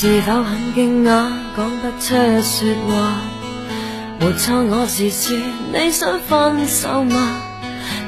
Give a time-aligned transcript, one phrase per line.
[0.00, 1.26] 是否很惊讶，
[1.56, 3.20] 讲不出说话？
[4.20, 5.36] 没错，我是说，
[5.72, 7.34] 你想分手吗？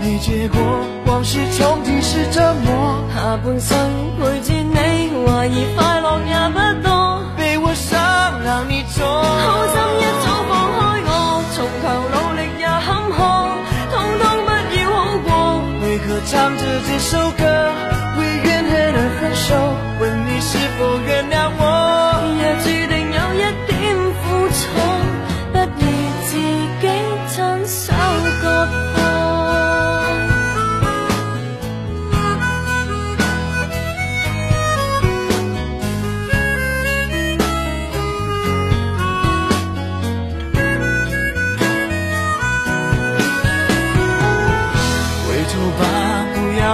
[0.00, 0.58] 没结果，
[1.06, 3.04] 往事重提是折磨。
[3.14, 3.78] 下半生
[4.18, 7.41] 陪住你，怀疑快乐也不多。